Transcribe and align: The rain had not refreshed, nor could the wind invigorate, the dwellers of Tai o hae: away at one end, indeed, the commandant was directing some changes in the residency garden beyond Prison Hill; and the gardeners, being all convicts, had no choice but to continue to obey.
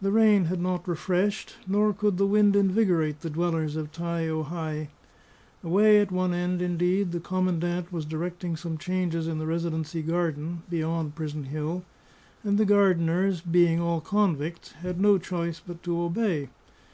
The 0.00 0.10
rain 0.10 0.46
had 0.46 0.62
not 0.62 0.88
refreshed, 0.88 1.56
nor 1.66 1.92
could 1.92 2.16
the 2.16 2.24
wind 2.26 2.56
invigorate, 2.56 3.20
the 3.20 3.28
dwellers 3.28 3.76
of 3.76 3.92
Tai 3.92 4.26
o 4.26 4.42
hae: 4.42 4.88
away 5.62 6.00
at 6.00 6.10
one 6.10 6.32
end, 6.32 6.62
indeed, 6.62 7.12
the 7.12 7.20
commandant 7.20 7.92
was 7.92 8.06
directing 8.06 8.56
some 8.56 8.78
changes 8.78 9.28
in 9.28 9.36
the 9.38 9.46
residency 9.46 10.00
garden 10.00 10.62
beyond 10.70 11.14
Prison 11.16 11.42
Hill; 11.44 11.84
and 12.42 12.56
the 12.56 12.64
gardeners, 12.64 13.42
being 13.42 13.78
all 13.78 14.00
convicts, 14.00 14.72
had 14.72 14.98
no 14.98 15.18
choice 15.18 15.60
but 15.60 15.82
to 15.82 15.90
continue 15.90 16.14
to 16.14 16.20
obey. 16.42 16.48